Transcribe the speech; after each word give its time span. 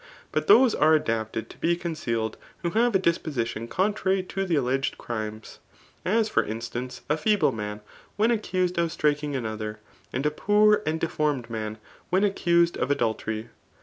But 0.31 0.47
those 0.47 0.73
are 0.73 0.95
adapted 0.95 1.47
to 1.51 1.59
be 1.59 1.77
caor 1.77 1.91
cealed, 1.95 2.33
who 2.63 2.71
have 2.71 2.95
a 2.95 2.97
disposition 2.97 3.67
contrary 3.67 4.23
to 4.23 4.45
the 4.47 4.55
alleged 4.55 4.97
crimes 4.97 5.59
i 6.03 6.09
as 6.09 6.27
for 6.27 6.43
instance, 6.43 7.01
a 7.07 7.15
feeble 7.15 7.51
man, 7.51 7.81
when 8.15 8.31
accused 8.31 8.79
of 8.79 8.89
strikmg 8.89 9.35
another, 9.35 9.79
and 10.11 10.25
a 10.25 10.31
poor 10.31 10.81
and 10.87 10.99
deformed 10.99 11.51
man 11.51 11.77
when 12.09 12.23
ac» 12.23 12.33
cus^ 12.51 12.75
of 12.77 12.89
adultery. 12.89 13.49